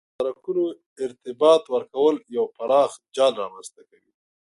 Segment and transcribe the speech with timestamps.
[0.03, 0.65] د سرکونو
[1.05, 4.03] ارتباط ورکول یو پراخ جال رامنځ ته کوي